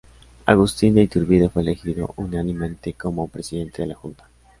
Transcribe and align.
Agustin 0.47 0.95
de 0.95 1.03
Iturbide 1.03 1.49
fue 1.49 1.61
elegido 1.61 2.11
unánimemente 2.17 2.93
como 2.93 3.27
Presidente 3.27 3.83
de 3.83 3.89
la 3.89 3.93
Junta. 3.93 4.27